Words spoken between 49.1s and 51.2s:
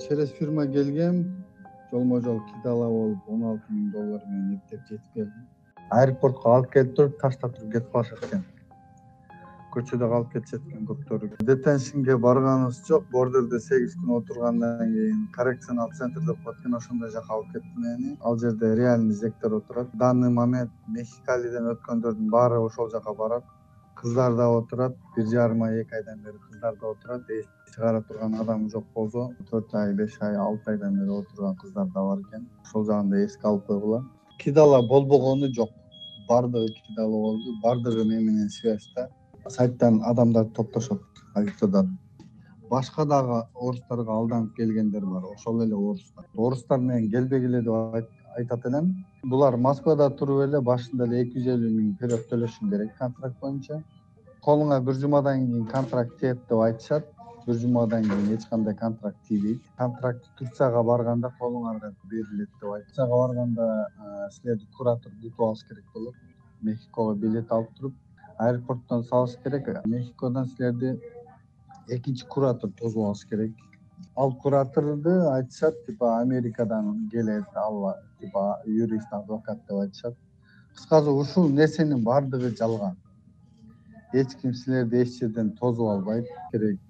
Булар москвада туруп эле башында